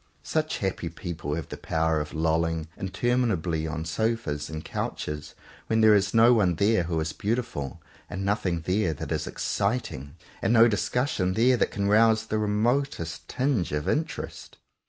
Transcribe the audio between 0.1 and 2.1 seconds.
Such happy people have the power